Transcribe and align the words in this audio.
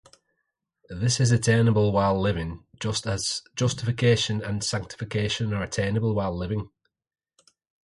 This 0.89 1.19
is 1.19 1.31
attainable 1.31 1.91
while 1.91 2.19
living, 2.19 2.65
just 2.79 3.05
as 3.05 3.43
justification 3.55 4.41
and 4.41 4.63
sanctification 4.63 5.53
are 5.53 5.61
attainable 5.61 6.15
while 6.15 6.35
living. 6.35 6.71